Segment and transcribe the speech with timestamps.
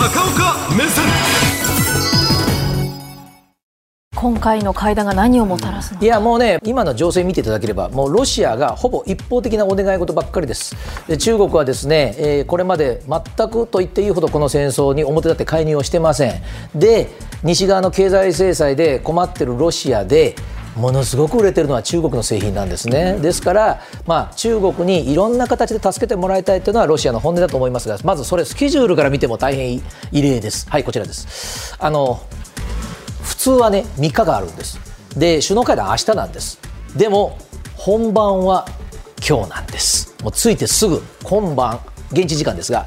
[0.00, 1.04] 高岡目線
[4.16, 10.74] 今回の会談が何をもたらすのいやもうね、今の情勢見ていただければ、もうロシアがほぼ一方的なお願い事ばっかりです。
[11.06, 16.42] で中国はですね、えーこれまで全くと言っていいほどこの戦争に表立って介入をしてません。
[16.74, 17.10] で、
[17.42, 20.34] 西側の経済制裁で困ってるロシアで、
[20.76, 23.18] ものすごく売れてるのは中国の製品なんですね。
[23.20, 30.68] ですから、まあ、中国にいろんな形で助けてもらいたいというのはロシアの本音だと思いますが、まずそれ、スケジュールから見ても大変異例です。
[30.70, 31.74] はい、こちらです。
[31.78, 32.20] あの
[33.22, 34.78] 普通はね3日があるんです
[35.16, 36.58] で首脳会談明日なんです
[36.96, 37.38] でも
[37.76, 38.66] 本番は
[39.26, 41.80] 今日なんですもうついてすぐ今晩
[42.12, 42.86] 現地時間ですが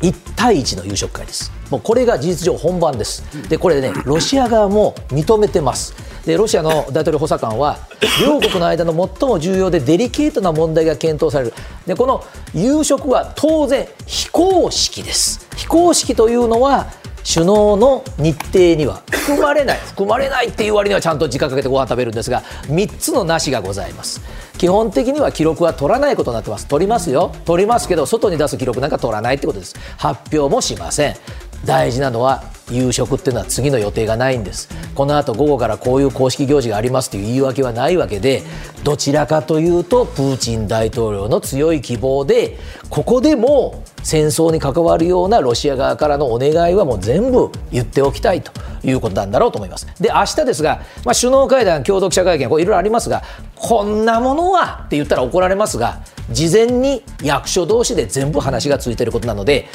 [0.00, 7.78] 1対1の夕食会ですもうこれが事実上本番ですでこれねロシア側も認めてますでロシアの大統領補佐官は
[8.20, 11.54] 両国の間の最も重要でデリケートな問題が検討される。
[11.86, 12.24] でこの
[12.54, 15.46] 夕食は当然非公式です。
[15.56, 16.86] 非公式というのは
[17.26, 24.20] 首脳の日程には含まれない含まれないっていう割にはちゃんと時間かけてご飯食べるんですが3つのなしがございます。
[24.58, 26.66] 基本的には記録は取らないことになってます。
[26.66, 27.32] 取りますよ。
[27.44, 29.74] 取りますけど外に出す記録なんか取らないってことです。
[29.96, 31.16] 発表もしません。
[31.64, 34.68] 大事なのは夕食っていうのは次の予定がないんです。
[34.94, 38.42] この後午後からこういう公式行事がありますという言い訳はないわけで
[38.84, 42.58] どちらかというとプーチン大統領の強い希望で
[42.90, 48.52] ここでも戦争に関わるようなロシア側からのお願いはもう全部言っておきたいと
[48.86, 49.86] いうことなんだろうと思います。
[50.00, 53.22] で明日ですが、まあ、首脳会談共同記者会見こういろいろありますが
[53.56, 59.68] こんなものはって言ったら怒られますが事前に役所同士で全部話がついていることなので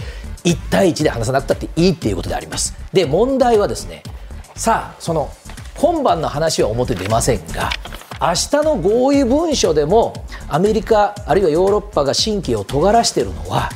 [0.49, 2.75] 1対1で話さなくたっていいっていうことであります。
[2.93, 4.03] で問題はですね
[4.55, 5.29] さあその
[5.77, 7.69] 今晩の話は表に出ませんが
[8.21, 13.69] 明日の合意文書でもアメリカあるいはヨーロッパが神経を尖らしているのは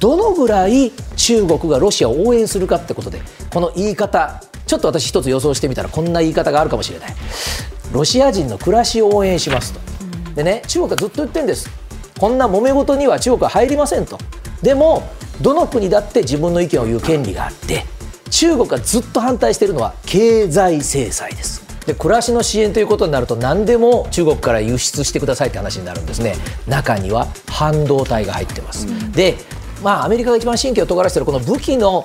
[0.00, 3.20] どのぐらい中国がロシアを応援するかってことで
[3.52, 7.14] この言い方ちょっと私一つ予想してみたらこんな言い方があるかもしれない。
[7.92, 9.80] ロシア人の暮らしを応援しますと。
[10.34, 11.70] でね中国はずっと言ってるんです。
[12.18, 14.18] こんな揉め事には中国は入りませんと。
[14.64, 15.08] でも
[15.42, 17.84] どの国だって自分の意見を言う権利があって
[18.30, 21.62] 中国がずっと反対しているのは経済制裁です。
[21.86, 26.34] で暮らしの支援ということになると何でも中国から輸出してくださいって話になるんですね。
[26.66, 29.36] 中には半導体が入ってます、で
[29.82, 32.02] まあアメリカが一番神経を尖らせているこの武器の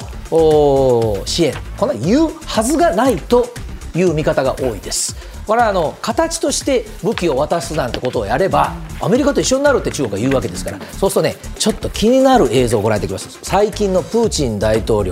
[1.26, 1.54] 支援。
[1.78, 3.48] こんな言うはずがないと
[3.96, 5.16] いう見方が多いです
[5.50, 8.72] これはあの形として武器を渡すなんてことをやれば
[9.02, 10.80] アメリカと一緒になるって中国が言うわけですから。
[10.80, 13.40] そうするとねちょっと気になる映像をご覧いただきます。
[13.42, 15.12] 最近のプーチン大統領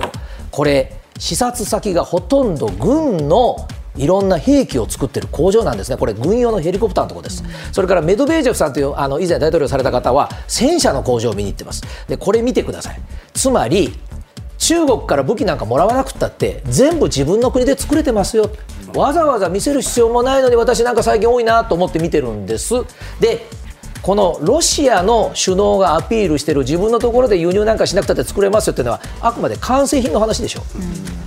[0.52, 3.66] これ視察先がほとんど軍の
[3.96, 13.00] いろんな兵器を作ってる工場なんですね、これ、軍用のヘリコプターのところです、それからメドベージェフさんというあの以前、大統領された方は、戦車の工場を見に行ってます、でこれ見てください、
[13.34, 13.92] つまり、
[14.58, 18.52] 中国から武器なんかもらわなくったって、全部自分の国で作れてますよ、
[18.94, 22.74] わざわざ見せる必要もないのに、私なんか最近多いなと思って見てるんです。
[23.20, 23.46] で
[24.00, 30.62] このロシアの首脳がアピールしている自分のところで輸入なんかしなくたって作れますよっていうのはあくまで完成品の話でしょ。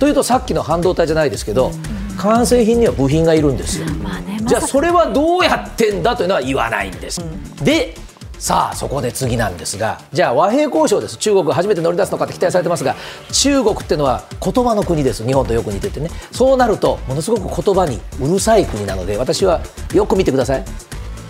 [0.00, 1.70] というとさっきの半導体じゃないですけど、
[2.18, 3.86] 完成品には部品がいるんですよ。
[4.02, 7.20] まあねまさじゃあそれはどうやってんだというのは言わないんです。
[7.62, 7.94] で
[8.42, 12.96] さあそこで次なんですがじゃあ和平交渉です中国初めて乗り出すのかって期待されてますが
[13.30, 19.60] 中国っていうのは言葉の国です日本とよく似ててねそうなるとものすごく言葉にうるさい国なので私は
[19.94, 20.64] よく見てください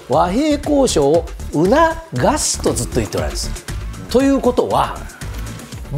[0.09, 3.67] 和平交渉を促すとずっと言っておられるんです。
[4.09, 4.97] ということは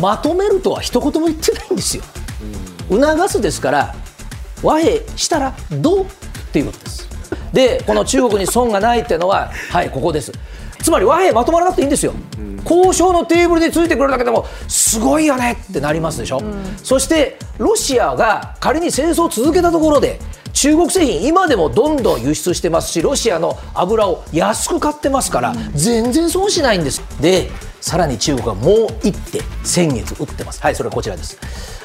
[0.00, 2.02] まとめるとは一言も言ってないんですよ。
[2.90, 3.94] 促すですから
[4.64, 6.06] 和平したらどうっ
[6.52, 7.08] ていうことです。
[7.52, 10.32] でこの中国に損がないっていうのははいここです。
[10.84, 12.12] つまり和平まとまらなくていいんですよ。
[12.62, 16.42] 交渉のテーブルについてくれるだけでもすごいよねってなりますでしょ、
[16.82, 20.20] そしてロシアが仮に戦争を続けたところで
[20.52, 27.02] 中国製品今でもどんどん輸出してますしロシアの油を安く買ってますから、全然損しないんです。
[27.20, 27.50] で
[27.84, 30.62] さらに中国はもう一手先月打ってます。
[30.62, 31.38] はいそれはこちらです。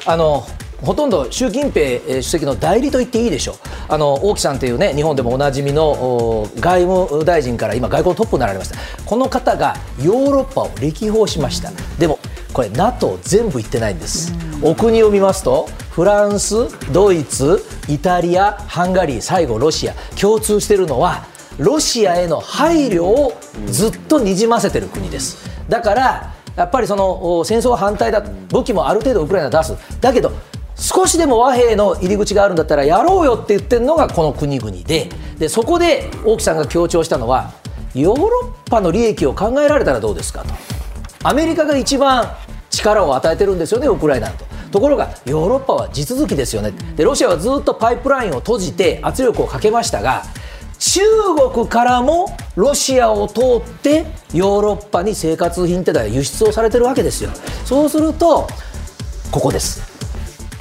[0.06, 0.46] あの
[0.80, 3.56] ほとんど習近平えー主席の代理と言っていいでしょう。
[3.86, 8.78] あの王毅さんというね日本でもおなじみのお外務大臣から今外交トップになられました。
[9.04, 11.70] この方がヨーロッパを歴訪しました。
[11.98, 12.18] でも
[12.54, 14.32] これ NATO 全部行ってないんです。
[14.62, 21.26] お国を見ますとフランスドイツイタリアハンガリー最後ロシア共通しているのは
[21.58, 23.32] ロシアへの配慮を
[23.66, 25.38] ずっとにじませてる国です。
[25.68, 29.76] だからやっぱりその戦争反対だ武器もある程度ウクライナ出す。
[30.00, 30.32] だけど
[30.76, 35.08] 少しでも和平の入り口があるんだったらやろうよって言ってるのがこの国々で。
[35.38, 37.52] でそこで王毅さんが強調したのは
[37.94, 40.54] ヨーロッパの利益を考えられたらどうですかと。
[41.22, 42.30] アメリカが一番
[42.70, 44.44] 力を与えてるんですよねウクライナと。
[44.70, 46.72] ところがヨーロッパは地続きですよね。
[46.96, 50.22] でロシアはずっとパイプラインを閉じて圧力をかけましたが
[50.80, 51.00] 中
[51.52, 57.30] 国からもロシアを通ってヨーロッパに生活品ってのは輸出をされてるわけですよ。
[57.66, 58.48] そうすると
[59.30, 59.82] ここです。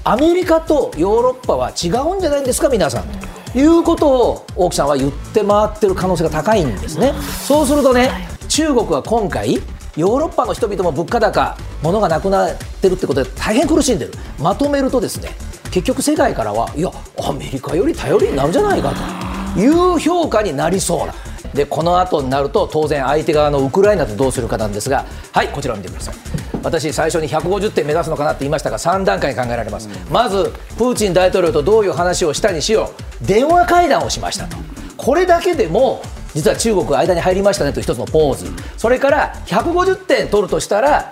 [0.04, 3.06] アメリカとヨーロッパは違うんじゃないんですか皆さん。
[3.54, 7.13] ということを大木さんは言って回ってる可能性が高いんですね。
[7.48, 9.56] そうするとね中国は今回
[9.95, 14.12] ヨーロッパの人々も物価高物がなくなってるってことで大変苦しんでる。
[14.38, 15.30] まとめるとですね
[15.71, 16.92] 結局世界からはいや
[17.24, 19.28] アメリカより頼りになるんじゃないかと。
[19.57, 21.13] いう評価になりそうな。
[21.53, 26.15] でこの後になると当然相手側のウクライナとどうするかなんですがはいこちらを見てください。
[26.61, 32.91] 私最初に150点目指すのかなって言いましたが3段階考えられます、まずプーチン大統領とどういう話をしたにしよ
[33.21, 33.25] う。
[33.25, 34.57] 電話会談をしましたと。
[34.97, 36.01] これだけでも
[36.35, 38.45] 実は中国が間に入りましたねという一つのポーズ。
[38.77, 41.11] それから150点取るとしたら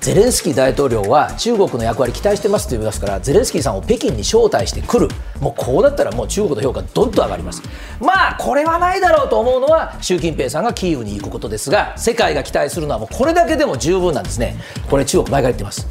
[0.00, 5.08] ゼレンスキー大統領は中国の役割期待してますと言いますからゼレンスキーさんを北京に招待してくる。
[5.40, 7.62] もうこうなったらもう中国の評価どんと上がります。
[8.00, 14.56] まあこれはないだろうと思うのは習近平さんがキーウに行くことですが世界が期待するのはもうこれだけでも十分なんですね。
[14.88, 15.86] これ中国前から言ってます。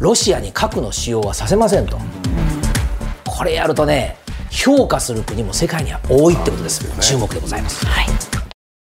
[0.00, 1.98] ロシアに核の使用はさせませんと。
[3.26, 4.16] これやるとね
[4.50, 6.84] 評価する国も世界には多いってことです。
[7.00, 7.86] 注目でございます。
[7.86, 8.39] はい